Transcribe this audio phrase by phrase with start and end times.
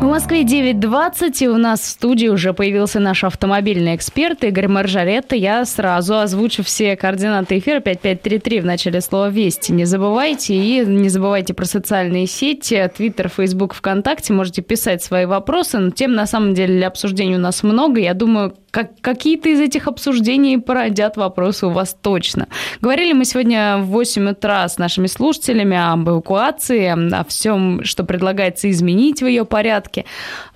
[0.00, 5.36] В Москве 9.20, и у нас в студии уже появился наш автомобильный эксперт Игорь Маржаретта.
[5.36, 9.72] Я сразу озвучу все координаты эфира 5533 в начале слова «Вести».
[9.72, 14.34] Не забывайте, и не забывайте про социальные сети, Твиттер, Фейсбук, ВКонтакте.
[14.34, 17.98] Можете писать свои вопросы, но тем, на самом деле, для обсуждения у нас много.
[17.98, 22.48] Я думаю, как, какие-то из этих обсуждений породят вопросы у вас точно.
[22.82, 28.70] Говорили мы сегодня в 8 утра с нашими слушателями об эвакуации, о всем, что предлагается
[28.70, 29.85] изменить в ее порядке.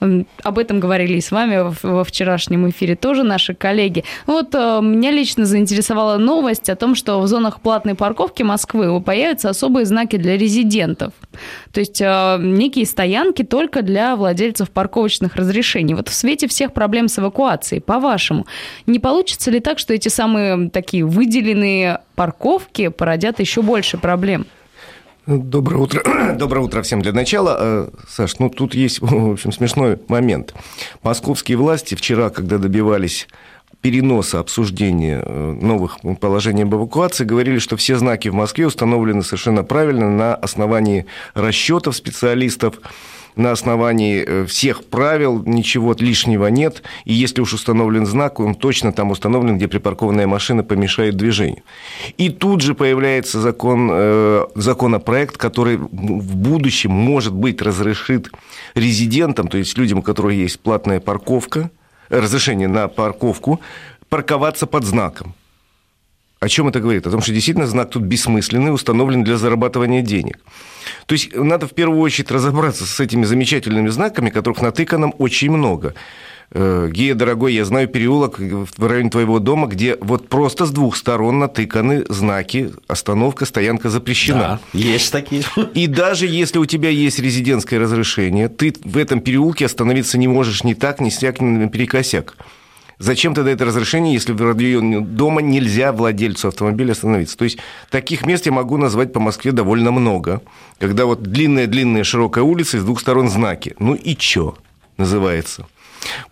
[0.00, 4.04] Об этом говорили и с вами во вчерашнем эфире тоже наши коллеги.
[4.26, 9.50] Вот э, меня лично заинтересовала новость о том, что в зонах платной парковки Москвы появятся
[9.50, 11.12] особые знаки для резидентов.
[11.72, 15.94] То есть э, некие стоянки только для владельцев парковочных разрешений.
[15.94, 18.46] Вот в свете всех проблем с эвакуацией, по по-вашему,
[18.86, 24.46] не получится ли так, что эти самые такие выделенные парковки породят еще больше проблем?
[25.26, 26.02] Доброе утро.
[26.38, 27.56] Доброе утро всем для начала.
[27.60, 30.54] Э, Саш, ну тут есть, в общем, смешной момент.
[31.02, 33.28] Московские власти вчера, когда добивались
[33.82, 39.62] переноса обсуждения э, новых положений об эвакуации говорили, что все знаки в Москве установлены совершенно
[39.62, 42.76] правильно на основании расчетов специалистов,
[43.36, 46.82] на основании э, всех правил, ничего лишнего нет.
[47.04, 51.62] И если уж установлен знак, он точно там установлен, где припаркованная машина помешает движению.
[52.18, 58.30] И тут же появляется закон, э, законопроект, который в будущем, может быть, разрешит
[58.74, 61.70] резидентам, то есть людям, у которых есть платная парковка,
[62.08, 63.60] разрешение на парковку,
[64.08, 65.34] парковаться под знаком.
[66.40, 67.06] О чем это говорит?
[67.06, 70.38] О том, что действительно знак тут бессмысленный, установлен для зарабатывания денег.
[71.04, 75.94] То есть надо в первую очередь разобраться с этими замечательными знаками, которых натыкано очень много.
[76.52, 80.96] Э, Гея, дорогой, я знаю переулок в районе твоего дома, где вот просто с двух
[80.96, 84.38] сторон натыканы знаки «Остановка, стоянка запрещена».
[84.38, 85.42] Да, есть такие.
[85.74, 90.64] И даже если у тебя есть резидентское разрешение, ты в этом переулке остановиться не можешь
[90.64, 92.34] ни так, ни сяк, ни наперекосяк.
[93.00, 97.34] Зачем тогда это разрешение, если в районе дома нельзя владельцу автомобиля остановиться?
[97.34, 97.56] То есть
[97.88, 100.42] таких мест я могу назвать по Москве довольно много,
[100.78, 103.74] когда вот длинная-длинная широкая улица, и с двух сторон знаки.
[103.78, 104.58] Ну и чё
[104.98, 105.66] называется.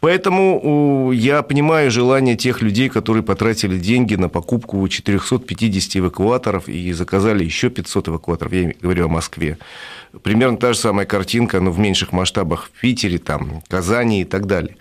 [0.00, 7.44] Поэтому я понимаю желание тех людей, которые потратили деньги на покупку 450 эвакуаторов и заказали
[7.44, 9.56] еще 500 эвакуаторов, я говорю о Москве.
[10.22, 14.46] Примерно та же самая картинка, но в меньших масштабах в Питере, там, Казани и так
[14.46, 14.76] далее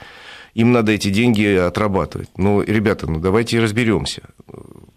[0.57, 2.29] им надо эти деньги отрабатывать.
[2.35, 4.23] Ну, ребята, ну давайте разберемся.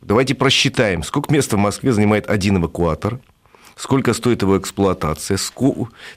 [0.01, 3.21] Давайте просчитаем, сколько места в Москве занимает один эвакуатор,
[3.77, 5.39] сколько стоит его эксплуатация,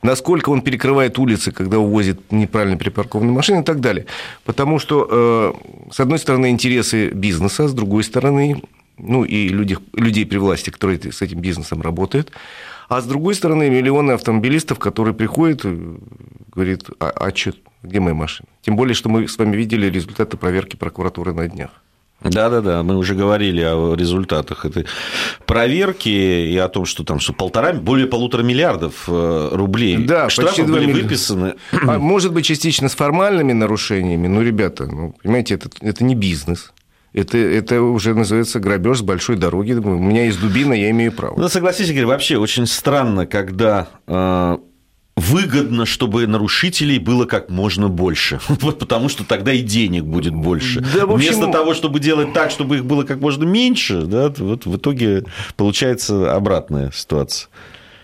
[0.01, 4.05] насколько он перекрывает улицы, когда увозит неправильно припаркованные машины и так далее.
[4.45, 8.63] Потому что, э, с одной стороны, интересы бизнеса, с другой стороны,
[8.97, 12.31] ну и люди, людей при власти, которые с этим бизнесом работают,
[12.89, 15.65] а с другой стороны, миллионы автомобилистов, которые приходят,
[16.53, 18.47] говорят, а, а что, где моя машина?
[18.61, 21.71] Тем более, что мы с вами видели результаты проверки прокуратуры на днях.
[22.23, 22.83] Да, да, да.
[22.83, 24.85] Мы уже говорили о результатах этой
[25.45, 30.69] проверки и о том, что там что полтора, более полутора миллиардов э, рублей да, штрафов
[30.69, 31.01] были милли...
[31.01, 31.55] выписаны.
[31.71, 34.27] А, может быть, частично с формальными нарушениями.
[34.27, 36.71] Ну, ребята, ну, понимаете, это, это не бизнес.
[37.13, 39.73] Это, это уже называется грабеж с большой дороги.
[39.73, 41.39] У меня есть дубина, я имею право.
[41.39, 44.57] Ну, согласитесь, Игорь, вообще очень странно, когда э,
[45.15, 48.39] выгодно, чтобы нарушителей было как можно больше.
[48.63, 50.79] Вот потому что тогда и денег будет больше.
[50.79, 51.17] Да, общем...
[51.17, 55.25] Вместо того, чтобы делать так, чтобы их было как можно меньше, да, вот в итоге
[55.55, 57.49] получается обратная ситуация.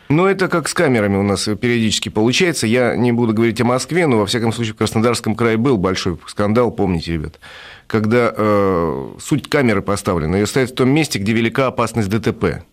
[0.10, 2.66] Ну, это как с камерами у нас периодически получается.
[2.66, 6.18] Я не буду говорить о Москве, но, во всяком случае, в Краснодарском крае был большой
[6.26, 7.40] скандал, помните, ребят,
[7.90, 10.36] когда э, суть камеры поставлена.
[10.36, 12.64] Ее ставят в том месте, где велика опасность ДТП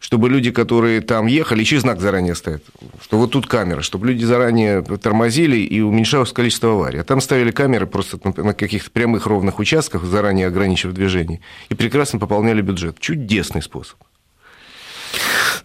[0.00, 2.62] чтобы люди, которые там ехали, еще знак заранее ставят,
[3.00, 6.98] что вот тут камера, чтобы люди заранее тормозили и уменьшалось количество аварий.
[6.98, 12.18] А там ставили камеры просто на каких-то прямых ровных участках, заранее ограничив движение, и прекрасно
[12.18, 13.00] пополняли бюджет.
[13.00, 13.96] Чудесный способ.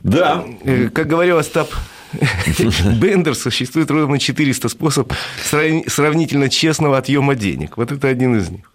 [0.03, 0.45] Да.
[0.63, 1.69] Э, как говорил Остап
[2.99, 7.77] Бендер, существует ровно 400 способов сравнительно честного отъема денег.
[7.77, 8.69] Вот это один из них.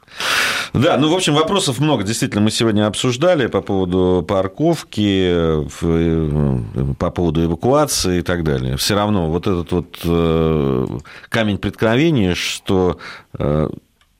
[0.72, 2.02] Да, ну, в общем, вопросов много.
[2.02, 8.76] Действительно, мы сегодня обсуждали по поводу парковки, э, по поводу эвакуации и так далее.
[8.76, 10.86] Все равно вот этот вот э,
[11.28, 12.98] камень преткновения, что
[13.38, 13.68] э,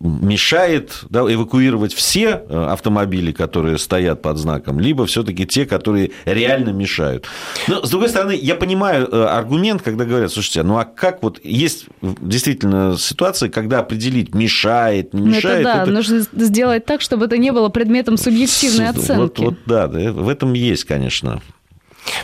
[0.04, 6.70] мешает да, эвакуировать все э, автомобили, которые стоят под знаком, либо все-таки те, которые реально
[6.70, 7.26] мешают.
[7.68, 11.40] Но, с другой стороны, я понимаю э, аргумент, когда говорят, слушайте, ну а как вот
[11.42, 15.60] есть действительно ситуация, когда определить мешает, не ну, мешает.
[15.60, 15.90] Это да, это...
[15.90, 19.20] нужно сделать так, чтобы это не было предметом субъективной оценки.
[19.20, 21.40] Вот, вот да, в этом есть, конечно,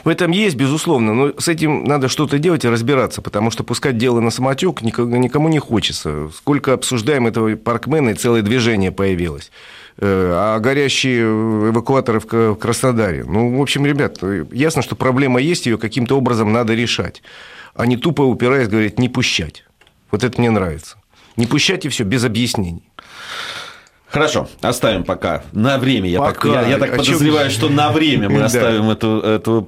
[0.05, 3.99] В этом есть, безусловно, но с этим надо что-то делать и разбираться, потому что пускать
[3.99, 6.29] дело на самотек никому не хочется.
[6.37, 9.51] Сколько обсуждаем этого паркмена, и целое движение появилось.
[9.97, 13.25] Э, а горящие эвакуаторы в Краснодаре.
[13.25, 14.19] Ну, в общем, ребят,
[14.53, 17.23] ясно, что проблема есть, ее каким-то образом надо решать.
[17.75, 19.65] А не тупо упираясь, говорить, не пущать.
[20.11, 20.97] Вот это мне нравится.
[21.37, 22.83] Не пущать и все, без объяснений.
[24.11, 26.09] Хорошо, оставим пока на время.
[26.09, 26.53] Я, пока.
[26.53, 27.59] Так, я, я так а подозреваю, чем...
[27.59, 29.65] что на время мы оставим эту, эту,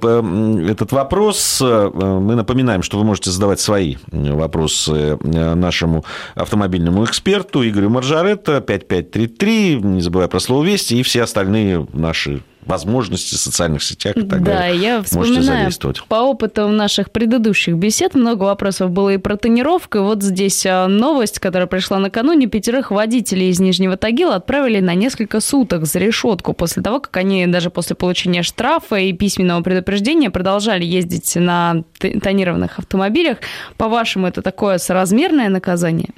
[0.67, 1.61] этот вопрос.
[1.61, 6.03] Мы напоминаем, что вы можете задавать свои вопросы нашему
[6.35, 9.75] автомобильному эксперту Игорю Маржаретто 5533.
[9.77, 14.43] Не забывая про слово «Вести» и все остальные наши возможности в социальных сетях и так
[14.43, 14.79] да, далее.
[14.79, 15.71] Да, я вспоминаю
[16.07, 19.97] по опыту наших предыдущих бесед много вопросов было и про тонировку.
[19.97, 22.47] И вот здесь а, новость, которая пришла накануне.
[22.47, 27.45] Пятерых водителей из Нижнего Тагила отправили на несколько суток за решетку после того, как они
[27.47, 33.37] даже после получения штрафа и письменного предупреждения продолжали ездить на тонированных автомобилях.
[33.77, 36.09] По-вашему, это такое соразмерное наказание?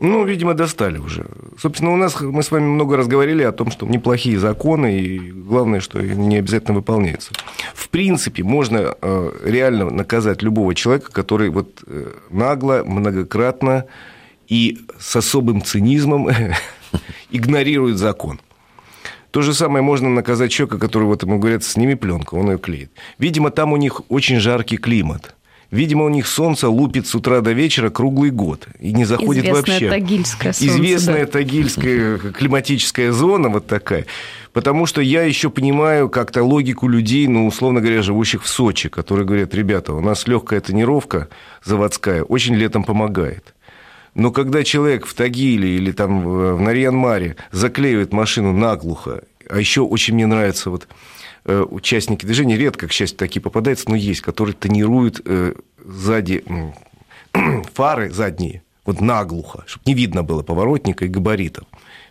[0.00, 1.26] Ну, видимо, достали уже.
[1.58, 5.18] Собственно, у нас мы с вами много раз говорили о том, что неплохие законы, и
[5.32, 7.32] главное, что не обязательно выполняются.
[7.74, 13.86] В принципе, можно э, реально наказать любого человека, который вот э, нагло, многократно
[14.46, 16.28] и с особым цинизмом
[17.30, 18.40] игнорирует закон.
[19.32, 22.92] То же самое можно наказать человека, который, вот ему говорят, сними пленку, он ее клеит.
[23.18, 25.34] Видимо, там у них очень жаркий климат.
[25.70, 29.72] Видимо, у них солнце лупит с утра до вечера круглый год и не заходит Известная
[29.72, 29.90] вообще.
[29.90, 31.32] Тагильское солнце, Известная да.
[31.32, 34.06] тагильская климатическая зона вот такая.
[34.54, 39.26] Потому что я еще понимаю как-то логику людей, ну, условно говоря, живущих в Сочи, которые
[39.26, 41.28] говорят, ребята, у нас легкая тонировка
[41.62, 43.54] заводская очень летом помогает.
[44.14, 50.14] Но когда человек в Тагиле или там в Нарьян-Маре заклеивает машину наглухо, а еще очень
[50.14, 51.17] мне нравится вот Э,
[51.48, 55.54] участники движения, редко, к счастью, такие попадаются, но есть, которые тонируют э,
[55.84, 56.44] сзади
[57.74, 61.64] фары задние, вот наглухо, чтобы не видно было поворотника и габаритов.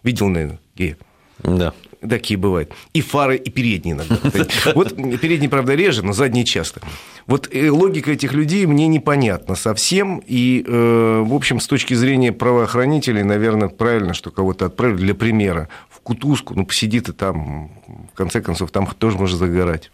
[0.04, 0.98] Видел, наверное, Гея?
[1.44, 1.74] Да.
[2.07, 2.72] Такие бывают.
[2.94, 4.18] И фары, и передние иногда.
[4.75, 6.81] Вот передние, правда, реже, но задние часто.
[7.25, 10.22] Вот э, логика этих людей мне непонятна совсем.
[10.25, 15.69] И, в общем, с точки зрения правоохранителей, наверное, правильно, что кого-то отправили для примера
[16.07, 17.69] кутузку, ну, посиди ты там,
[18.13, 19.92] в конце концов, там тоже можно загорать.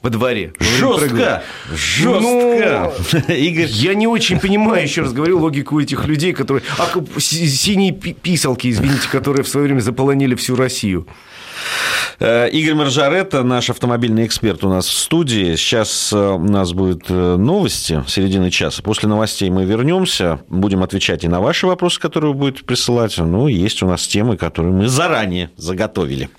[0.00, 0.54] Во дворе.
[0.58, 1.42] Жестко!
[1.70, 2.20] Жестко!
[2.20, 3.68] Ну, Игорь...
[3.68, 6.62] Я не очень понимаю, еще раз говорю, логику этих людей, которые...
[6.78, 6.88] А
[7.20, 11.06] синие писалки, извините, которые в свое время заполонили всю Россию.
[12.20, 15.56] Э, Игорь Маржаретта, наш автомобильный эксперт у нас в студии.
[15.56, 18.82] Сейчас э, у нас будут э, новости середины часа.
[18.82, 23.16] После новостей мы вернемся, будем отвечать и на ваши вопросы, которые вы будете присылать.
[23.18, 26.30] Ну, есть у нас темы, которые мы заранее заготовили.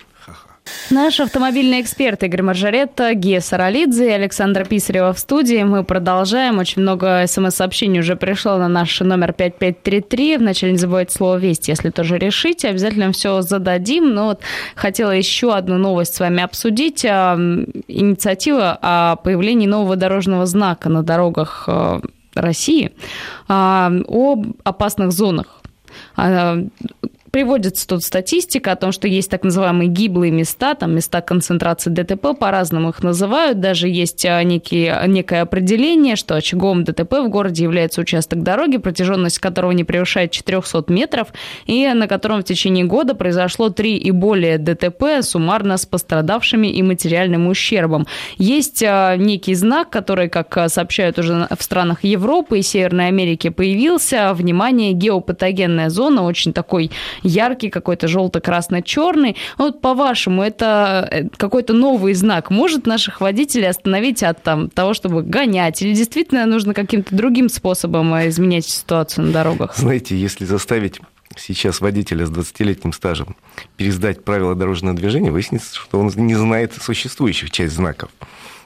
[0.89, 5.63] Наш автомобильный эксперт Игорь Маржаретта, Гея Саралидзе и Александра Писарева в студии.
[5.63, 6.59] Мы продолжаем.
[6.59, 10.37] Очень много смс-сообщений уже пришло на наш номер 5533.
[10.37, 12.69] Вначале не забывайте слово «Весть», если тоже решите.
[12.69, 14.13] Обязательно все зададим.
[14.13, 14.41] Но вот
[14.75, 17.05] хотела еще одну новость с вами обсудить.
[17.05, 17.35] А,
[17.87, 22.01] инициатива о появлении нового дорожного знака на дорогах э,
[22.35, 22.91] России
[23.47, 25.61] а, о опасных зонах
[26.15, 26.57] а,
[27.33, 32.37] Приводится тут статистика о том, что есть так называемые гиблые места, там места концентрации ДТП,
[32.39, 33.59] по-разному их называют.
[33.59, 39.39] Даже есть а, некие, некое определение, что очагом ДТП в городе является участок дороги, протяженность
[39.39, 41.29] которого не превышает 400 метров,
[41.65, 46.83] и на котором в течение года произошло три и более ДТП, суммарно с пострадавшими и
[46.83, 48.05] материальным ущербом.
[48.37, 54.31] Есть а, некий знак, который, как сообщают уже в странах Европы и Северной Америки, появился.
[54.35, 56.91] Внимание, геопатогенная зона, очень такой
[57.23, 59.35] яркий какой-то желто-красно-черный.
[59.57, 65.23] Вот по-вашему, это э, какой-то новый знак может наших водителей остановить от там, того, чтобы
[65.23, 65.81] гонять?
[65.81, 69.75] Или действительно нужно каким-то другим способом э, изменять ситуацию на дорогах?
[69.75, 70.99] Знаете, если заставить
[71.37, 73.35] сейчас водителя с 20-летним стажем
[73.77, 78.09] пересдать правила дорожного движения, выяснится, что он не знает существующих часть знаков.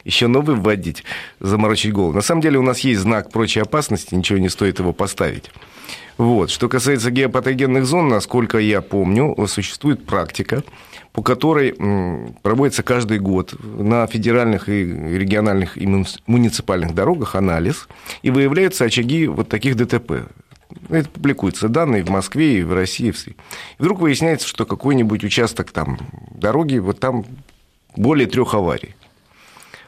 [0.04, 1.04] Еще новый вводить,
[1.40, 2.14] заморочить голову.
[2.14, 5.52] На самом деле у нас есть знак прочей опасности, ничего не стоит его поставить.
[6.18, 6.50] Вот.
[6.50, 10.64] Что касается геопатогенных зон, насколько я помню, существует практика,
[11.14, 11.76] по которой
[12.42, 15.88] проводится каждый год на федеральных и региональных и
[16.26, 17.88] муниципальных дорогах анализ,
[18.24, 20.28] и выявляются очаги вот таких ДТП.
[20.90, 23.10] Это публикуются данные в Москве и в России.
[23.10, 23.36] И
[23.80, 25.98] вдруг выясняется, что какой-нибудь участок там
[26.32, 27.26] дороги, вот там
[27.96, 28.96] более трех аварий.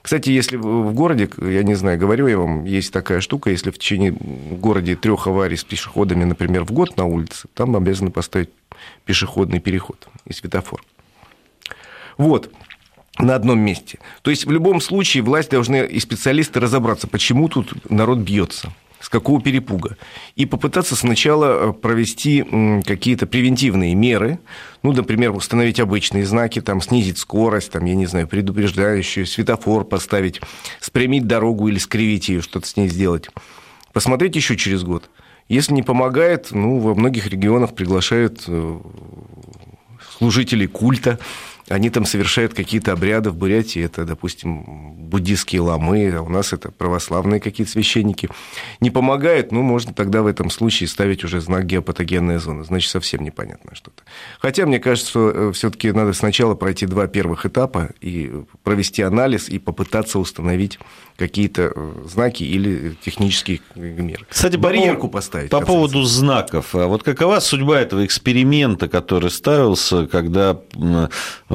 [0.01, 3.77] Кстати, если в городе, я не знаю, говорю я вам, есть такая штука, если в
[3.77, 8.49] течение города трех аварий с пешеходами, например, в год на улице, там обязаны поставить
[9.05, 10.83] пешеходный переход и светофор.
[12.17, 12.51] Вот.
[13.17, 13.99] на одном месте.
[14.21, 19.09] То есть в любом случае власть должны и специалисты разобраться, почему тут народ бьется с
[19.09, 19.97] какого перепуга,
[20.35, 22.45] и попытаться сначала э, провести
[22.85, 24.39] какие-то превентивные меры,
[24.83, 30.41] ну, например, установить обычные знаки, там, снизить скорость, там, я не знаю, предупреждающую, светофор поставить,
[30.79, 33.29] спрямить дорогу или скривить ее, что-то с ней сделать.
[33.93, 35.09] Посмотреть еще через год.
[35.47, 38.79] Если не помогает, ну, во многих регионах приглашают э,
[40.17, 41.19] служителей культа,
[41.69, 46.71] они там совершают какие-то обряды в Бурятии, это, допустим, буддийские ламы, а у нас это
[46.71, 48.29] православные какие-то священники.
[48.79, 53.23] Не помогает, ну, можно тогда в этом случае ставить уже знак геопатогенная зона, значит, совсем
[53.23, 54.03] непонятно что-то.
[54.39, 58.31] Хотя, мне кажется, что э, все-таки надо сначала пройти два первых этапа и
[58.63, 60.79] провести анализ и попытаться установить
[61.17, 64.25] какие-то э, знаки или технические меры.
[64.29, 65.49] Кстати, барьерку по поставить.
[65.49, 66.73] По поводу знаков.
[66.73, 70.59] А вот какова судьба этого эксперимента, который ставился, когда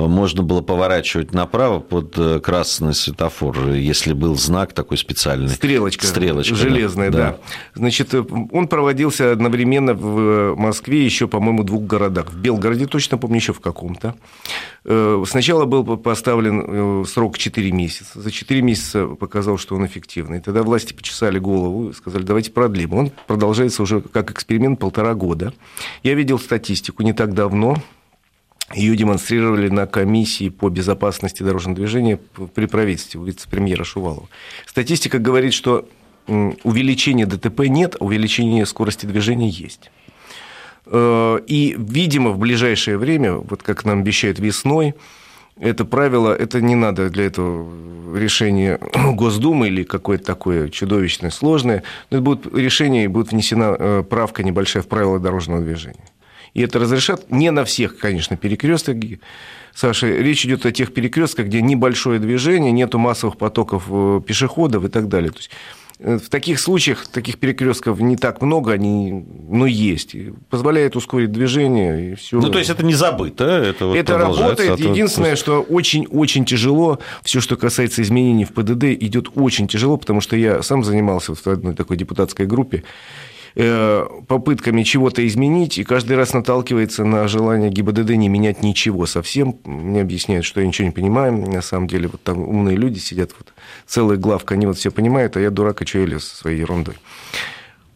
[0.08, 5.48] можно было поворачивать направо под э, красный светофор, если был знак такой специальный?
[5.48, 6.06] Стрелочка.
[6.06, 6.54] Стрелочка.
[6.54, 7.18] Железная, да.
[7.18, 7.36] да.
[7.74, 12.32] Значит, э, он проводился одновременно в Москве еще, по-моему, в двух городах.
[12.32, 14.14] В Белгороде, точно помню, еще в каком-то.
[15.26, 18.20] Сначала был поставлен срок 4 месяца.
[18.20, 20.40] За 4 месяца показал показал, что он эффективный.
[20.40, 22.94] Тогда власти почесали голову и сказали, давайте продлим.
[22.94, 25.52] Он продолжается уже как эксперимент полтора года.
[26.02, 27.76] Я видел статистику не так давно,
[28.72, 32.18] ее демонстрировали на комиссии по безопасности дорожного движения
[32.54, 34.28] при правительстве вице-премьера Шувалова.
[34.66, 35.86] Статистика говорит, что
[36.26, 39.90] увеличения ДТП нет, а увеличение скорости движения есть.
[40.86, 44.94] Э, и, видимо, в ближайшее время, вот как нам обещают весной,
[45.58, 48.80] это правило, это не надо для этого решения
[49.12, 51.82] Госдумы или какое-то такое чудовищное, сложное.
[52.10, 56.04] Но это будет решение, и будет внесена э, правка небольшая в правила дорожного движения.
[56.54, 58.96] И это разрешат не на всех, конечно, перекрестках.
[59.74, 64.88] Саша, речь идет о тех перекрестках, где небольшое движение, нету массовых потоков э, пешеходов и
[64.88, 65.32] так далее.
[65.32, 65.50] То есть
[66.00, 70.16] Э, в таких случаях, таких перекрестков не так много, они, но есть.
[70.50, 72.12] Позволяет ускорить движение.
[72.12, 72.40] И все.
[72.40, 74.80] Ну, то есть это не забыто, это, вот это работает.
[74.80, 80.20] А Единственное, что очень-очень тяжело, все, что касается изменений в ПДД, идет очень тяжело, потому
[80.20, 82.82] что я сам занимался в одной такой депутатской группе.
[83.56, 89.60] Э, попытками чего-то изменить, и каждый раз наталкивается на желание ГИБДД не менять ничего совсем.
[89.64, 91.32] Мне объясняют, что я ничего не понимаю.
[91.32, 93.52] На самом деле, вот там умные люди сидят, вот
[93.86, 96.58] целая главка, они вот все понимают, а я дурак, и что я лез со своей
[96.58, 96.96] ерундой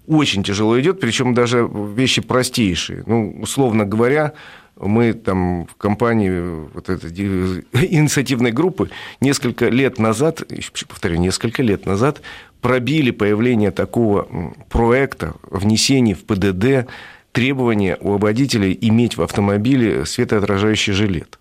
[0.07, 3.03] очень тяжело идет, причем даже вещи простейшие.
[3.07, 4.33] Ну, условно говоря,
[4.81, 10.43] мы там в компании вот этой инициативной группы несколько лет назад,
[10.89, 12.21] повторю, несколько лет назад
[12.61, 14.29] пробили появление такого
[14.69, 16.91] проекта внесения в ПДД
[17.33, 21.39] требования у водителей иметь в автомобиле светоотражающий жилет.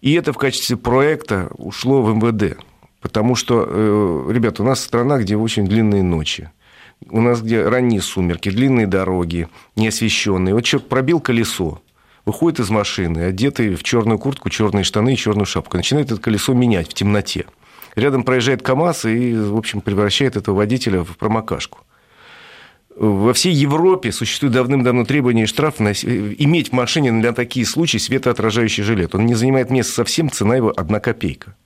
[0.00, 2.58] И это в качестве проекта ушло в МВД.
[3.00, 6.50] Потому что, э, ребята, у нас страна, где очень длинные ночи.
[7.08, 10.54] У нас где ранние сумерки, длинные дороги, неосвещенные.
[10.54, 11.80] Вот человек пробил колесо,
[12.28, 16.52] выходит из машины, одетый в черную куртку, черные штаны и черную шапку, начинает это колесо
[16.52, 17.46] менять в темноте.
[17.96, 21.78] Рядом проезжает КАМАЗ и, в общем, превращает этого водителя в промокашку.
[22.94, 25.92] Во всей Европе существует давным-давно требование и штраф на...
[25.92, 29.14] иметь в машине на такие случаи светоотражающий жилет.
[29.14, 31.56] Он не занимает места совсем, цена его одна копейка.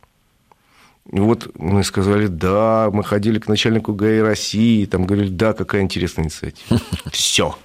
[1.10, 5.82] И вот мы сказали, да, мы ходили к начальнику ГАИ России, там говорили, да, какая
[5.82, 6.80] интересная инициатива.
[7.10, 7.56] Все.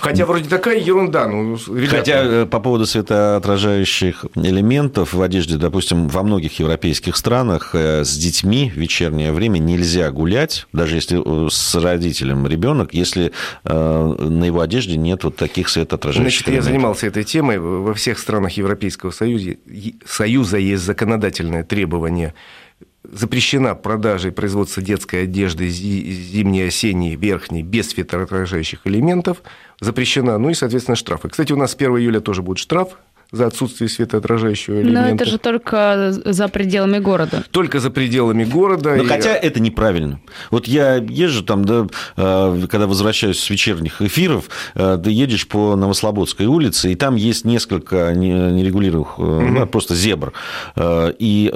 [0.00, 1.28] Хотя вроде такая ерунда.
[1.28, 1.96] Ну, ребята...
[1.96, 8.16] Хотя э, по поводу светоотражающих элементов в одежде, допустим, во многих европейских странах э, с
[8.16, 13.32] детьми в вечернее время нельзя гулять, даже если э, с родителем ребенок, если
[13.64, 16.66] на его одежде нет вот таких светоотражающих Значит, элементов.
[16.66, 17.58] я занимался этой темой.
[17.58, 19.56] Во всех странах Европейского Союза,
[20.06, 22.34] Союза есть законодательное требование
[23.04, 29.42] запрещена продажа и производство детской одежды зимней, осенней, верхней, без светоотражающих элементов,
[29.80, 31.28] запрещена, ну и, соответственно, штрафы.
[31.28, 32.96] Кстати, у нас с 1 июля тоже будет штраф
[33.32, 35.02] за отсутствие светоотражающего элемента.
[35.02, 37.44] Но это же только за пределами города.
[37.52, 38.96] Только за пределами города.
[38.96, 39.06] Но и...
[39.06, 40.20] хотя это неправильно.
[40.50, 45.76] Вот я езжу там, да, э, когда возвращаюсь с вечерних эфиров, э, ты едешь по
[45.76, 49.66] Новослободской улице, и там есть несколько нерегулируемых, угу.
[49.66, 50.32] просто зебр.
[50.76, 51.52] И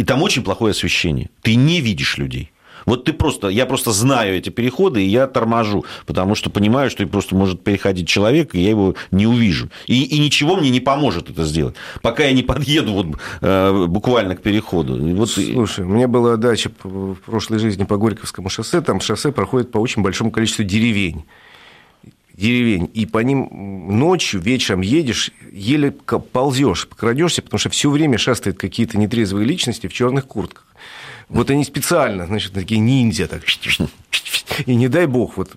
[0.00, 1.28] и там очень плохое освещение.
[1.42, 2.52] Ты не видишь людей.
[2.86, 7.06] Вот ты просто, я просто знаю эти переходы, и я торможу, потому что понимаю, что
[7.06, 9.68] просто может переходить человек, и я его не увижу.
[9.86, 13.06] И, и ничего мне не поможет это сделать, пока я не подъеду вот,
[13.42, 14.96] э, буквально к переходу.
[15.16, 15.28] Вот...
[15.28, 19.76] Слушай, у меня была дача в прошлой жизни по Горьковскому шоссе, там шоссе проходит по
[19.76, 21.26] очень большому количеству деревень
[22.40, 28.58] деревень, и по ним ночью, вечером едешь, еле ползешь, крадешься, потому что все время шастают
[28.58, 30.66] какие-то нетрезвые личности в черных куртках.
[31.30, 33.42] Вот они специально, значит, такие ниндзя, так,
[34.66, 35.50] и не дай бог, вот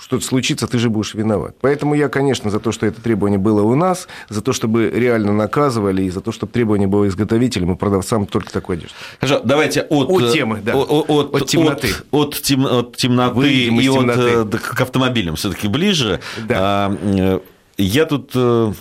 [0.00, 1.56] что-то случится, ты же будешь виноват.
[1.60, 5.32] Поэтому я, конечно, за то, что это требование было у нас, за то, чтобы реально
[5.32, 8.94] наказывали, и за то, чтобы требование было изготовителям и продавцам только такой одежды.
[9.20, 10.76] Хорошо, давайте от, от темы, да.
[10.76, 11.88] От, от, от темноты.
[12.10, 14.58] От, от, тем, от темноты и от, темноты.
[14.58, 16.20] к автомобилям все-таки ближе.
[16.48, 16.56] Да.
[16.58, 17.40] А, э,
[17.78, 18.72] я тут э,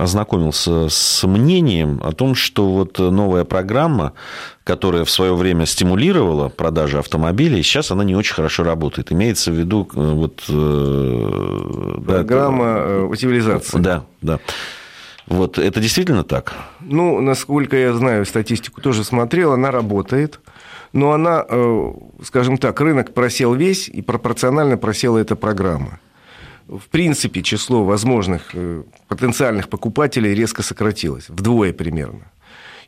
[0.00, 4.14] ознакомился с мнением о том, что вот новая программа,
[4.64, 9.12] которая в свое время стимулировала продажи автомобилей, сейчас она не очень хорошо работает.
[9.12, 10.42] Имеется в виду э, вот...
[10.48, 13.78] Э, программа да, утилизации.
[13.78, 14.38] Да, да.
[15.26, 16.54] Вот это действительно так?
[16.80, 20.40] Ну, насколько я знаю, статистику тоже смотрел, она работает.
[20.92, 21.44] Но она,
[22.22, 25.98] скажем так, рынок просел весь, и пропорционально просела эта программа
[26.68, 32.30] в принципе, число возможных э, потенциальных покупателей резко сократилось, вдвое примерно.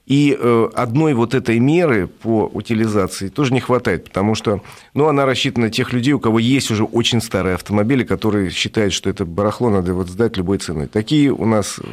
[0.06, 4.62] И э, одной вот этой меры по утилизации тоже не хватает, потому что
[4.94, 8.92] ну, она рассчитана на тех людей, у кого есть уже очень старые автомобили, которые считают,
[8.92, 10.86] что это барахло надо вот сдать любой ценой.
[10.86, 11.86] Такие у нас э,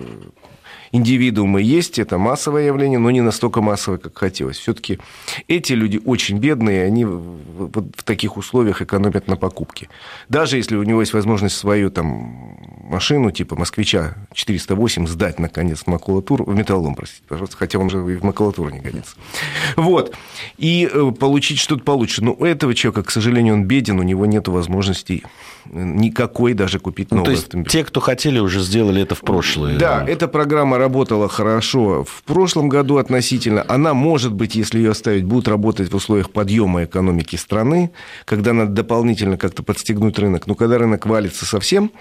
[0.93, 4.57] индивидуумы есть, это массовое явление, но не настолько массовое, как хотелось.
[4.57, 4.99] Все-таки
[5.47, 9.89] эти люди очень бедные, они в таких условиях экономят на покупке.
[10.29, 15.87] Даже если у него есть возможность свою там машину типа «Москвича 408» сдать, наконец, в
[15.87, 19.15] макулатуру, в металлолом, простите, пожалуйста, хотя он же и в макулатуру не годится.
[19.75, 20.15] Вот.
[20.57, 22.23] И э, получить что-то получше.
[22.23, 25.23] Но у этого человека, к сожалению, он беден, у него нет возможностей
[25.65, 27.71] никакой даже купить новый ну, то есть автомобиль.
[27.71, 29.77] Те, кто хотели, уже сделали это в прошлое.
[29.77, 33.65] Да, эта программа работала хорошо в прошлом году относительно.
[33.67, 37.91] Она, может быть, если ее оставить, будет работать в условиях подъема экономики страны,
[38.25, 40.47] когда надо дополнительно как-то подстегнуть рынок.
[40.47, 41.91] Но когда рынок валится совсем,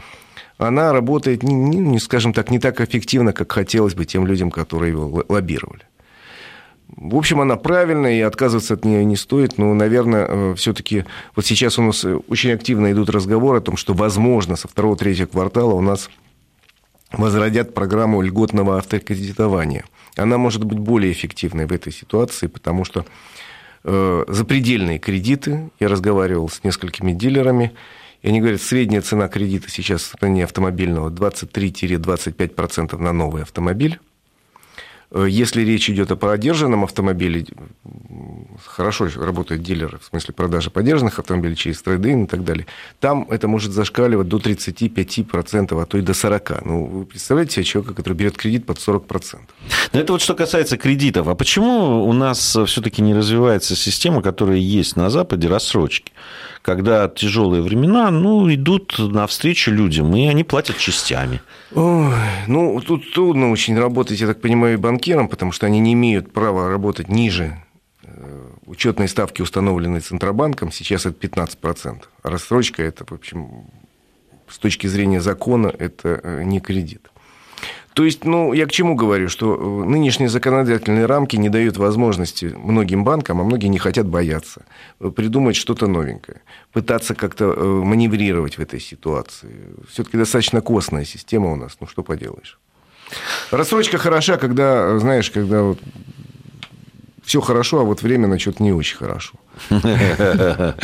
[0.58, 4.92] она работает, не, не, скажем так, не так эффективно, как хотелось бы тем людям, которые
[4.92, 5.82] его лоббировали.
[6.96, 9.56] В общем, она правильная, и отказываться от нее не стоит.
[9.56, 11.04] Но, наверное, э, все-таки
[11.34, 15.72] вот сейчас у нас очень активно идут разговоры о том, что, возможно, со второго-третьего квартала
[15.72, 16.10] у нас
[17.12, 19.84] возродят программу льготного автокредитования.
[20.16, 23.06] Она может быть более эффективной в этой ситуации, потому что
[23.84, 27.72] э, запредельные кредиты, я разговаривал с несколькими дилерами,
[28.22, 33.98] и они говорят, средняя цена кредита сейчас в стране автомобильного 23-25% на новый автомобиль.
[35.10, 37.46] Э, если речь идет о подержанном автомобиле,
[38.64, 42.66] хорошо работают дилеры, в смысле продажи подержанных автомобилей через трейдинг и так далее,
[43.00, 46.62] там это может зашкаливать до 35%, а то и до 40%.
[46.64, 49.40] Ну, вы представляете себе человека, который берет кредит под 40%.
[49.92, 51.26] Но это вот что касается кредитов.
[51.26, 56.12] А почему у нас все-таки не развивается система, которая есть на Западе, рассрочки?
[56.62, 61.40] Когда тяжелые времена, ну, идут навстречу людям, и они платят частями.
[61.74, 62.14] Ой,
[62.46, 66.68] ну, тут трудно очень работать, я так понимаю, банкирам, потому что они не имеют права
[66.68, 67.58] работать ниже
[68.04, 72.02] э, учетной ставки, установленной Центробанком, сейчас это 15%.
[72.22, 73.66] А рассрочка– это, в общем,
[74.48, 77.11] с точки зрения закона, это э, не кредит.
[77.94, 82.46] То есть, ну, я к чему говорю, что э, нынешние законодательные рамки не дают возможности
[82.56, 84.62] многим банкам, а многие не хотят бояться,
[85.00, 86.40] э, придумать что-то новенькое,
[86.72, 89.50] пытаться как-то э, маневрировать в этой ситуации.
[89.90, 92.58] Все-таки достаточно костная система у нас, ну, что поделаешь.
[93.50, 95.78] Рассрочка хороша, когда, знаешь, когда вот
[97.22, 99.34] все хорошо, а вот временно что-то не очень хорошо.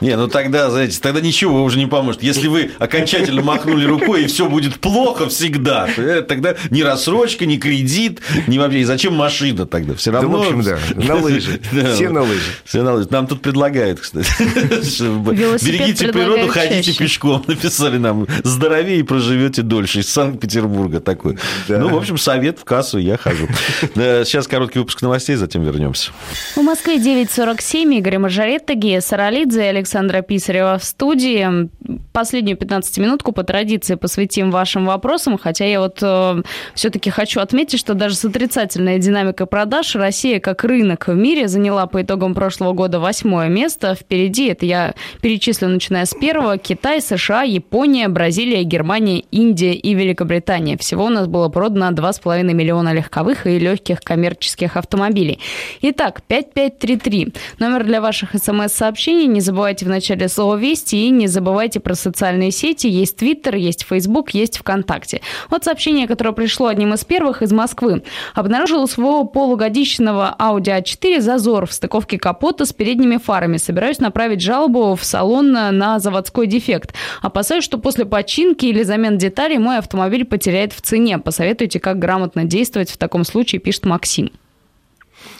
[0.00, 2.22] Не, ну тогда, знаете, тогда ничего уже не поможет.
[2.22, 5.88] Если вы окончательно махнули рукой, и все будет плохо всегда,
[6.28, 8.80] тогда ни рассрочка, ни кредит, ни вообще.
[8.80, 9.94] И зачем машина тогда?
[9.94, 10.28] Все равно...
[10.28, 10.78] Да, в общем, да.
[10.96, 11.60] На лыжи.
[11.94, 12.50] Все на лыжи.
[12.64, 13.08] Все на лыжи.
[13.10, 14.28] Нам тут предлагают, кстати.
[14.38, 17.44] Берегите природу, ходите пешком.
[17.46, 18.26] Написали нам.
[18.44, 20.00] Здоровее и проживете дольше.
[20.00, 21.38] Из Санкт-Петербурга такой.
[21.68, 23.48] Ну, в общем, совет в кассу я хожу.
[23.94, 26.10] Сейчас короткий выпуск новостей, затем вернемся.
[26.54, 28.00] В Москве 9.47.
[28.06, 31.68] Игорь Мажоретто, Гея Саралидзе и Александра Писарева в студии.
[32.12, 36.42] Последнюю 15-минутку по традиции посвятим вашим вопросам, хотя я вот э,
[36.74, 41.88] все-таки хочу отметить, что даже с отрицательной динамикой продаж Россия как рынок в мире заняла
[41.88, 43.96] по итогам прошлого года восьмое место.
[43.96, 50.78] Впереди, это я перечислю, начиная с первого, Китай, США, Япония, Бразилия, Германия, Индия и Великобритания.
[50.78, 55.40] Всего у нас было продано 2,5 миллиона легковых и легких коммерческих автомобилей.
[55.82, 57.34] Итак, 5533.
[57.58, 59.24] Номер для для ваших смс-сообщений.
[59.24, 62.86] Не забывайте в начале слова «Вести» и не забывайте про социальные сети.
[62.88, 65.22] Есть Твиттер, есть Фейсбук, есть ВКонтакте.
[65.48, 68.02] Вот сообщение, которое пришло одним из первых из Москвы.
[68.34, 73.56] Обнаружил у своего полугодичного Audi A4 зазор в стыковке капота с передними фарами.
[73.56, 76.92] Собираюсь направить жалобу в салон на заводской дефект.
[77.22, 81.16] Опасаюсь, что после починки или замен деталей мой автомобиль потеряет в цене.
[81.16, 84.32] Посоветуйте, как грамотно действовать в таком случае, пишет Максим.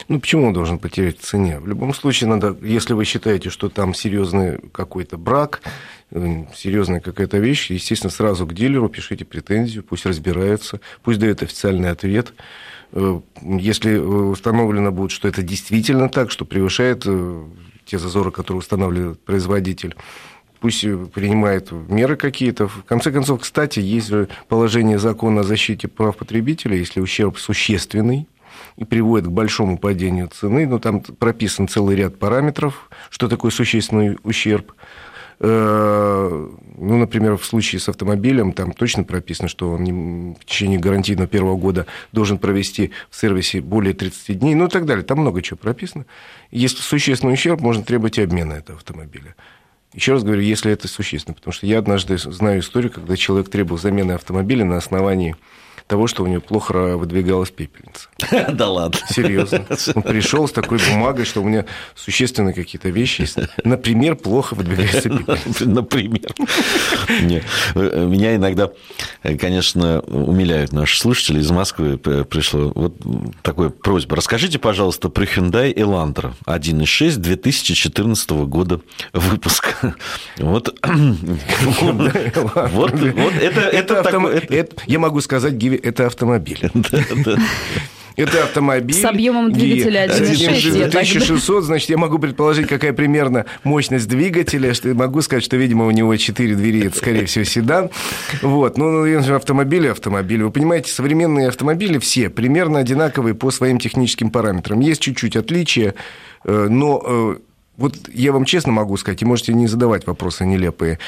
[0.08, 1.58] Ну, почему он должен потерять в цене?
[1.58, 5.62] В любом случае, надо, если вы считаете, что там серьезный какой-то брак,
[6.10, 11.90] э, серьезная какая-то вещь, естественно, сразу к дилеру пишите претензию, пусть разбираются, пусть дает официальный
[11.90, 12.34] ответ.
[12.92, 17.44] Э, если установлено будет, что это действительно так, что превышает э,
[17.84, 19.96] те зазоры, которые устанавливает производитель,
[20.60, 22.68] пусть принимает меры какие-то.
[22.68, 28.26] В конце концов, кстати, есть же положение закона о защите прав потребителя, если ущерб существенный,
[28.76, 30.66] и приводит к большому падению цены.
[30.66, 34.72] Но там прописан целый ряд параметров, что такое существенный ущерб.
[35.38, 41.28] Э, ну, например, в случае с автомобилем там точно прописано, что он в течение гарантийного
[41.28, 45.04] первого года должен провести в сервисе более 30 дней, ну и так далее.
[45.04, 46.06] Там много чего прописано.
[46.50, 49.34] Если существенный ущерб, можно требовать и обмена этого автомобиля.
[49.92, 53.78] Еще раз говорю, если это существенно, потому что я однажды знаю историю, когда человек требовал
[53.78, 55.36] замены автомобиля на основании
[55.86, 58.08] того, что у него плохо выдвигалась пепельница.
[58.56, 58.98] Да ладно.
[59.08, 59.66] Серьезно.
[59.94, 63.38] Он пришел с такой бумагой, что у меня существенные какие-то вещи есть.
[63.64, 65.64] Например, плохо выдвигается пепельница.
[65.68, 66.34] Например.
[67.22, 67.44] Нет.
[67.74, 68.70] Меня иногда,
[69.38, 71.40] конечно, умиляют наши слушатели.
[71.40, 72.94] Из Москвы пришло вот
[73.42, 74.16] такая просьба.
[74.16, 78.80] Расскажите, пожалуйста, про Hyundai Elantra 1.6 2014 года
[79.12, 79.94] выпуска.
[80.38, 82.94] Вот, вот,
[84.50, 86.70] это, я могу сказать, Гиви, это автомобиль.
[88.16, 88.96] Это автомобиль.
[88.96, 90.86] С объемом двигателя 1.6.
[90.86, 94.72] 1600, значит, я могу предположить, какая примерно мощность двигателя.
[94.72, 97.90] Что могу сказать, что, видимо, у него 4 двери, это, скорее всего, седан.
[98.40, 98.78] Вот.
[98.78, 100.42] Ну, автомобили, автомобили.
[100.44, 104.80] Вы понимаете, современные автомобили все примерно одинаковые по своим техническим параметрам.
[104.80, 105.94] Есть чуть-чуть отличия,
[106.44, 107.36] э, но э,
[107.76, 110.98] вот я вам честно могу сказать, и можете не задавать вопросы нелепые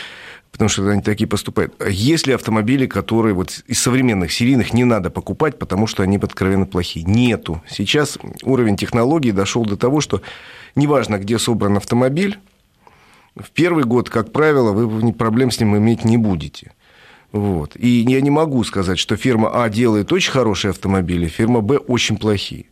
[0.52, 1.74] потому что они такие поступают.
[1.88, 6.66] Есть ли автомобили, которые вот из современных серийных не надо покупать, потому что они откровенно
[6.66, 7.04] плохие?
[7.04, 7.62] Нету.
[7.68, 10.22] Сейчас уровень технологий дошел до того, что
[10.74, 12.38] неважно, где собран автомобиль,
[13.36, 16.72] в первый год, как правило, вы проблем с ним иметь не будете.
[17.30, 17.76] Вот.
[17.76, 22.16] И я не могу сказать, что фирма А делает очень хорошие автомобили, фирма Б очень
[22.16, 22.66] плохие.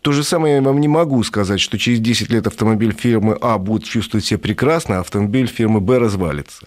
[0.00, 3.58] То же самое я вам не могу сказать, что через 10 лет автомобиль фирмы А
[3.58, 6.66] будет чувствовать себя прекрасно, а автомобиль фирмы Б развалится.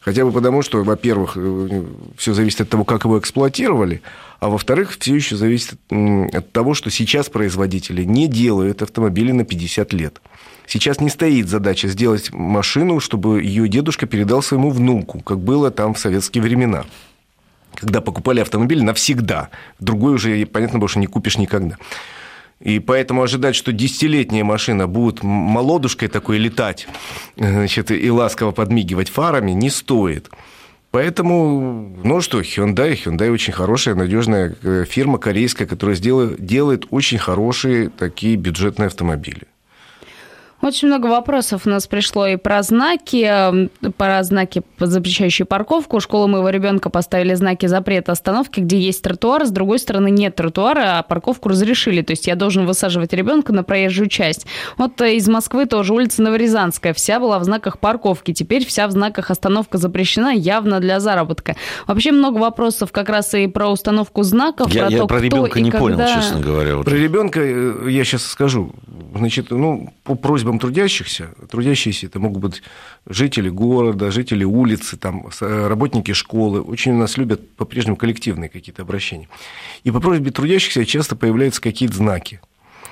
[0.00, 1.84] Хотя бы потому, что, во-первых, э,
[2.16, 4.02] все зависит от того, как его эксплуатировали,
[4.40, 9.92] а во-вторых, все еще зависит от того, что сейчас производители не делают автомобили на 50
[9.92, 10.20] лет.
[10.66, 15.94] Сейчас не стоит задача сделать машину, чтобы ее дедушка передал своему внуку, как было там
[15.94, 16.84] в советские времена
[17.74, 19.50] когда покупали автомобиль навсегда.
[19.78, 21.76] Другой уже, понятно, больше не купишь никогда.
[22.60, 26.88] И поэтому ожидать, что десятилетняя машина будет молодушкой такой летать
[27.36, 30.28] значит, и ласково подмигивать фарами, не стоит.
[30.90, 37.18] Поэтому, ну что, Hyundai, Hyundai очень хорошая, надежная э, фирма корейская, которая сделает, делает очень
[37.18, 39.42] хорошие такие бюджетные автомобили.
[40.60, 45.98] Очень много вопросов у нас пришло и про знаки, про знаки, запрещающие парковку.
[45.98, 50.34] У школы моего ребенка поставили знаки запрета остановки, где есть тротуар, с другой стороны нет
[50.34, 52.02] тротуара, а парковку разрешили.
[52.02, 54.46] То есть я должен высаживать ребенка на проезжую часть.
[54.76, 56.92] Вот э, из Москвы тоже улица Новорязанская.
[56.92, 58.32] Вся была в знаках парковки.
[58.32, 61.54] Теперь вся в знаках остановка запрещена явно для заработка.
[61.86, 64.72] Вообще много вопросов как раз и про установку знаков.
[64.72, 65.84] Я про, я то, про ребенка не когда...
[65.84, 66.76] понял, честно говоря.
[66.76, 66.84] Вот.
[66.84, 68.72] Про ребенка э, я сейчас скажу.
[69.14, 72.62] Значит, ну, по просьбе просьбам трудящихся, трудящиеся это могут быть
[73.06, 79.28] жители города, жители улицы, там, работники школы, очень у нас любят по-прежнему коллективные какие-то обращения.
[79.84, 82.40] И по просьбе трудящихся часто появляются какие-то знаки.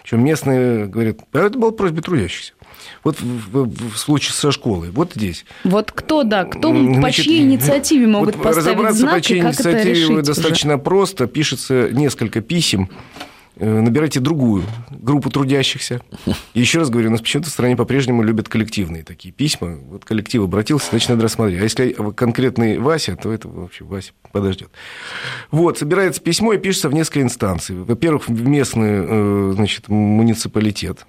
[0.03, 2.53] Причем местные говорят, а это была просьба трудящихся.
[3.03, 5.45] Вот в, в, в случае со школой, вот здесь.
[5.64, 9.40] Вот кто, да, кто Значит, по чьей инициативе могут вот поставить разобраться знак, по чьей
[9.40, 10.83] инициативе достаточно уже?
[10.83, 11.27] просто.
[11.27, 12.90] Пишется несколько писем
[13.21, 16.01] Э, набирайте другую группу трудящихся.
[16.55, 19.77] И еще раз говорю, у нас почему-то в стране по-прежнему любят коллективные такие письма.
[19.77, 21.61] Вот коллектив обратился, значит, надо рассмотреть.
[21.61, 24.71] А если конкретный Вася, то это вообще Вася подождет.
[25.51, 27.77] Вот, собирается письмо и пишется в несколько инстанций.
[27.77, 31.07] Во-первых, в местный э, значит, муниципалитет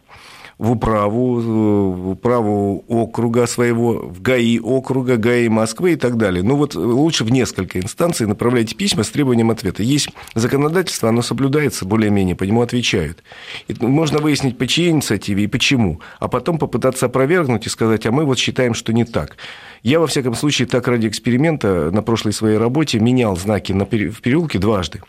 [0.57, 6.43] в управу, в управу округа своего, в ГАИ округа, ГАИ Москвы и так далее.
[6.43, 9.83] Ну вот лучше в несколько инстанций направляйте письма с требованием ответа.
[9.83, 13.23] Есть законодательство, оно соблюдается более-менее, по нему отвечают.
[13.67, 18.11] И можно выяснить, по чьей инициативе и почему, а потом попытаться опровергнуть и сказать, а
[18.11, 19.37] мы вот считаем, что не так.
[19.83, 24.09] Я, во всяком случае, так ради эксперимента на прошлой своей работе менял знаки на пере...
[24.09, 25.01] в переулке дважды.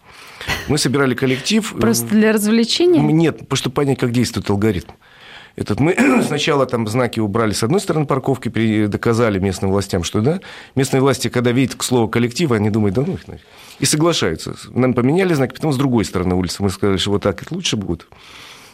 [0.68, 1.74] Мы собирали коллектив.
[1.80, 3.00] Просто для развлечения?
[3.00, 4.92] Нет, чтобы понять, как действует алгоритм.
[5.58, 10.40] Этот мы сначала там знаки убрали с одной стороны парковки, доказали местным властям, что да.
[10.76, 13.44] Местные власти, когда видят к слову коллектива, они думают, да ну их нафиг.
[13.80, 14.54] И соглашаются.
[14.70, 17.76] Нам поменяли знаки, потом с другой стороны улицы мы сказали, что вот так это лучше
[17.76, 18.06] будет.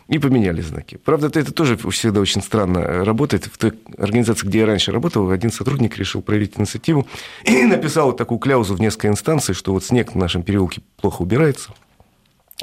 [0.09, 0.99] И поменяли знаки.
[1.03, 3.47] Правда, это, тоже всегда очень странно работает.
[3.47, 7.07] В той организации, где я раньше работал, один сотрудник решил проявить инициативу
[7.47, 11.23] и написал вот такую кляузу в несколько инстанций, что вот снег в нашем переулке плохо
[11.23, 11.71] убирается,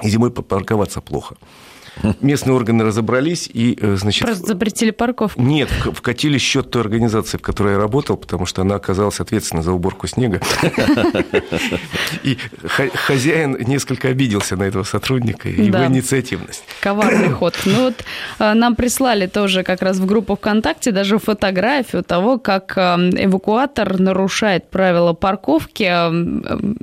[0.04, 1.38] и зимой парковаться плохо.
[2.22, 4.26] Местные органы разобрались и, э, значит...
[4.26, 5.42] Просто запретили парковку.
[5.42, 9.72] Нет, вкатили счет той организации, в которой я работал, потому что она оказалась ответственна за
[9.72, 10.42] уборку снега.
[12.24, 12.38] И
[12.94, 16.64] хозяин несколько обиделся на этого сотрудника и его инициативность.
[16.82, 17.58] Коварный ход.
[17.66, 17.96] Ну вот
[18.40, 24.70] э, нам прислали тоже как раз в группу ВКонтакте даже фотографию того, как эвакуатор нарушает
[24.70, 25.90] правила парковки.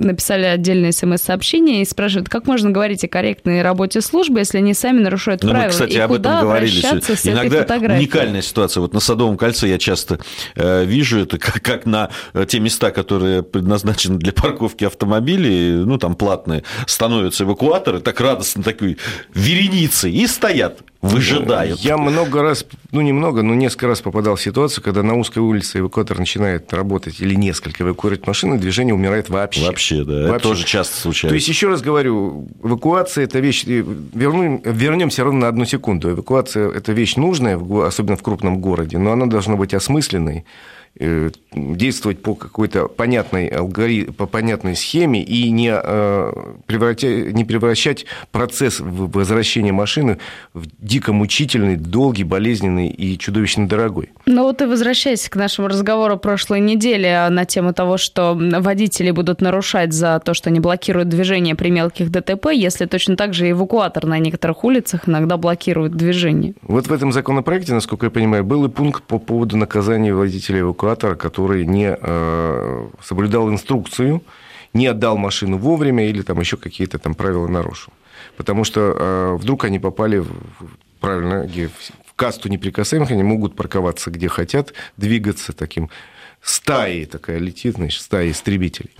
[0.01, 5.01] Написали отдельное смс-сообщение и спрашивают, как можно говорить о корректной работе службы, если они сами
[5.09, 5.67] нарушают ну, правила.
[5.67, 6.81] Мы, кстати, и об этом говорили.
[6.81, 8.81] Иногда уникальная ситуация.
[8.81, 10.19] Вот на Садовом кольце я часто
[10.55, 15.97] э, вижу это как, как на э, те места, которые предназначены для парковки автомобилей, ну,
[15.97, 18.97] там платные, становятся эвакуаторы, так радостно такой
[19.33, 21.79] вереницей, и стоят выжидают.
[21.79, 25.79] Я много раз, ну немного, но несколько раз попадал в ситуацию, когда на узкой улице
[25.79, 29.65] эвакуатор начинает работать или несколько эвакуировать машины, движение умирает вообще.
[29.65, 30.13] Вообще, да.
[30.23, 30.35] Вообще.
[30.35, 31.29] Это тоже часто случается.
[31.29, 33.63] То есть, еще раз говорю, эвакуация– это вещь...
[33.65, 36.11] Верну, вернемся ровно на одну секунду.
[36.11, 40.45] Эвакуация– это вещь нужная, особенно в крупном городе, но она должна быть осмысленной
[41.53, 46.31] действовать по какой-то понятной алгоритм, по понятной схеме и не, э,
[46.65, 50.17] превратя, не превращать процесс возвращения машины
[50.53, 54.09] в дико мучительный, долгий, болезненный и чудовищно дорогой.
[54.25, 59.39] Ну вот и возвращаясь к нашему разговору прошлой недели на тему того, что водители будут
[59.39, 64.05] нарушать за то, что они блокируют движение при мелких ДТП, если точно так же эвакуатор
[64.05, 66.55] на некоторых улицах иногда блокирует движение.
[66.61, 70.78] Вот в этом законопроекте, насколько я понимаю, был и пункт по поводу наказания водителей эвакуатора
[70.79, 74.21] эвакуатора, который не э, соблюдал инструкцию,
[74.73, 77.93] не отдал машину вовремя или там еще какие-то там правила нарушил.
[78.37, 80.29] Потому что э, вдруг они попали в,
[80.99, 81.47] правильно,
[82.07, 85.89] в касту неприкасаемых, они могут парковаться где хотят, двигаться таким
[86.41, 88.91] стаей такая летит, значит, стая истребителей.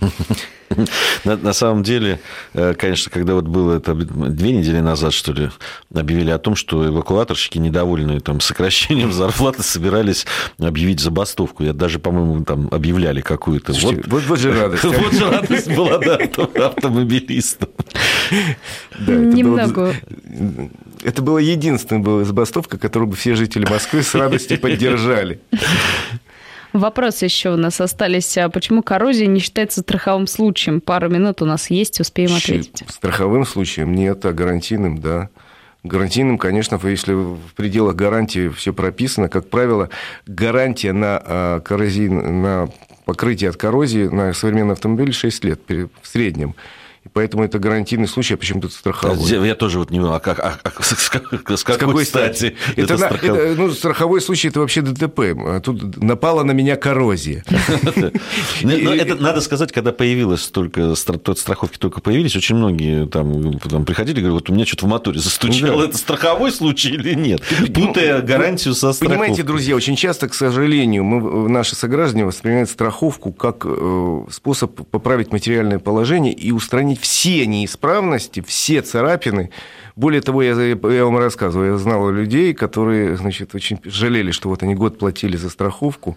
[1.24, 2.20] На, на самом деле,
[2.54, 5.50] э, конечно, когда вот было это две недели назад, что ли,
[5.92, 10.26] объявили о том, что эвакуаторщики, недовольные там сокращением зарплаты, собирались
[10.60, 11.64] объявить забастовку.
[11.64, 13.72] Я даже, по-моему, там объявляли какую-то.
[13.72, 14.84] Вот, вот, вот же радость.
[15.00, 16.16] Вот же радость была, да,
[16.66, 17.70] автомобилистам.
[18.98, 19.94] Немного.
[21.02, 25.40] Это была единственная забастовка, которую бы все жители Москвы с радостью поддержали.
[26.72, 28.36] Вопрос еще у нас остались.
[28.38, 30.80] А почему коррозия не считается страховым случаем?
[30.80, 32.84] Пару минут у нас есть, успеем ответить.
[32.88, 35.28] Страховым случаем нет, а гарантийным, да.
[35.82, 39.88] Гарантийным, конечно, если в пределах гарантии все прописано, как правило,
[40.26, 42.68] гарантия на, а, коррозий, на
[43.06, 46.54] покрытие от коррозии на современный автомобиль 6 лет в среднем.
[47.12, 49.46] Поэтому это гарантийный случай, а почему тут страховой?
[49.46, 52.56] Я тоже вот не понимаю, а, как, а, а с, с, какой, с какой стати?
[52.76, 53.24] Это, это, страхов...
[53.24, 55.20] это ну, страховой случай это вообще ДТП.
[55.20, 57.44] А тут напала на меня коррозия.
[58.62, 64.22] Но это надо сказать, когда появилась только страховки только появились, очень многие там приходили и
[64.22, 65.84] говорят, вот у меня что-то в моторе застучало.
[65.84, 67.42] Это страховой случай или нет?
[67.74, 69.08] Путая гарантию со страховкой.
[69.08, 75.32] Понимаете, друзья, очень часто, к сожалению, мы, наши сограждане воспринимают страховку как э, способ поправить
[75.32, 79.50] материальное положение и устранить все неисправности, все царапины.
[79.96, 84.62] Более того, я, я вам рассказываю, я знал людей, которые значит, очень жалели, что вот
[84.62, 86.16] они год платили за страховку,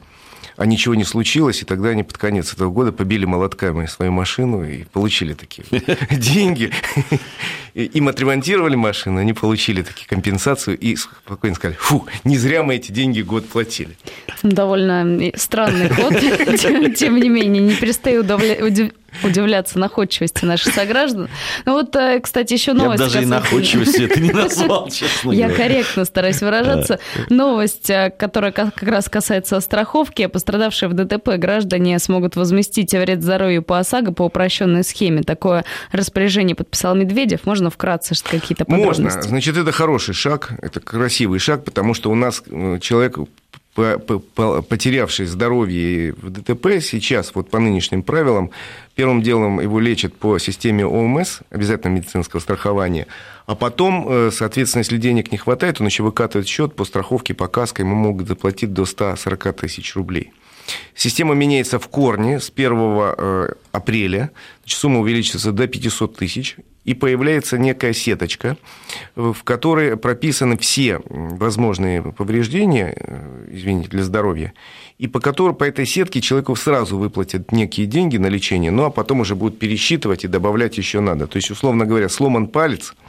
[0.55, 4.63] а ничего не случилось, и тогда они под конец этого года побили молотками свою машину
[4.63, 5.65] и получили такие
[6.11, 6.71] деньги.
[7.73, 12.91] Им отремонтировали машину, они получили такие компенсацию и спокойно сказали, фу, не зря мы эти
[12.91, 13.97] деньги год платили.
[14.43, 16.13] Довольно странный ход,
[16.95, 18.23] тем не менее, не перестаю
[19.23, 21.29] удивляться находчивости наших сограждан.
[21.65, 22.99] Ну вот, э, кстати, еще новость.
[22.99, 26.99] Я даже и находчивости это не назвал, честно Я корректно стараюсь выражаться.
[27.29, 30.25] Новость, э, которая как раз касается страховки.
[30.25, 35.23] Пострадавшие в ДТП граждане смогут возместить вред здоровью по ОСАГО по упрощенной схеме.
[35.23, 37.45] Такое распоряжение подписал Медведев.
[37.45, 39.01] Можно вкратце какие-то подробности?
[39.01, 39.21] Можно.
[39.21, 43.17] Значит, это хороший шаг, это красивый шаг, потому что у нас э, человек
[43.73, 48.51] потерявший здоровье в ДТП, сейчас вот по нынешним правилам,
[48.95, 53.07] первым делом его лечат по системе ОМС, обязательно медицинского страхования,
[53.45, 57.47] а потом, э, соответственно, если денег не хватает, он еще выкатывает счет по страховке, по
[57.47, 60.31] каске, ему могут заплатить до 140 тысяч рублей.
[60.95, 64.31] Система меняется в корне с 1 э, апреля.
[64.65, 66.57] Сумма увеличится до 500 тысяч.
[66.85, 68.57] И появляется некая сеточка,
[69.15, 74.53] в которой прописаны все возможные повреждения, э, извините, для здоровья,
[74.97, 78.89] и по которой по этой сетке человеку сразу выплатят некие деньги на лечение, ну а
[78.89, 81.27] потом уже будут пересчитывать и добавлять еще надо.
[81.27, 82.93] То есть, условно говоря, сломан палец–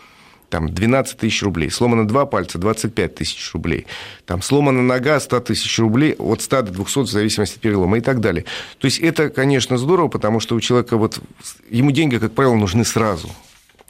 [0.50, 3.86] там 12 тысяч рублей, сломано два пальца, 25 тысяч рублей,
[4.26, 8.00] там сломана нога, 100 тысяч рублей, от 100 до 200 в зависимости от перелома и
[8.00, 8.44] так далее.
[8.78, 11.20] То есть это, конечно, здорово, потому что у человека вот,
[11.70, 13.28] ему деньги, как правило, нужны сразу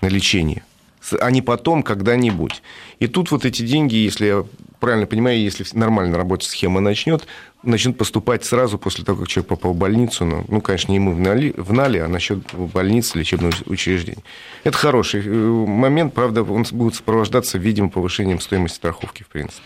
[0.00, 0.64] на лечение–
[1.20, 2.62] а не потом когда-нибудь.
[2.98, 4.44] И тут вот эти деньги, если я
[4.80, 7.26] правильно понимаю, если нормально работать схема начнет,
[7.62, 10.24] начнут поступать сразу после того, как человек попал в больницу.
[10.24, 14.22] Ну, ну конечно, не ему в Нали, в Нали а насчет больницы, лечебного учреждения.
[14.62, 19.62] Это хороший э, момент, правда, он будет сопровождаться, видимо, повышением стоимости страховки, в принципе.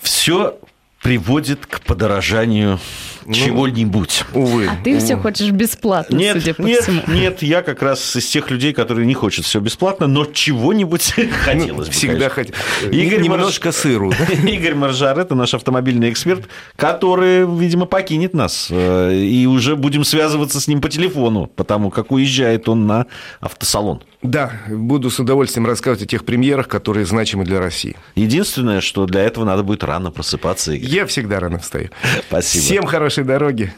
[0.00, 0.58] Все
[1.02, 2.78] приводит к подорожанию
[3.24, 4.24] ну, чего-нибудь.
[4.34, 4.66] Увы.
[4.66, 5.00] А ты увы.
[5.00, 7.02] все хочешь бесплатно, нет, судя по нет, всему.
[7.06, 11.88] Нет, я как раз из тех людей, которые не хотят все бесплатно, но чего-нибудь хотелось
[11.88, 11.92] бы.
[11.92, 12.54] Всегда хотел.
[12.90, 13.76] Игорь Немножко Марж...
[13.76, 14.12] сыру.
[14.46, 18.68] Игорь Маржар, это наш автомобильный эксперт, который, видимо, покинет нас.
[18.70, 23.06] Э, и уже будем связываться с ним по телефону, потому как уезжает он на
[23.40, 24.02] автосалон.
[24.22, 27.96] Да, буду с удовольствием рассказывать о тех премьерах, которые значимы для России.
[28.14, 30.72] Единственное, что для этого надо будет рано просыпаться.
[30.72, 30.89] Игорь.
[30.90, 31.90] Я всегда рано встаю.
[32.28, 32.64] Спасибо.
[32.64, 33.72] Всем хорошей дороги.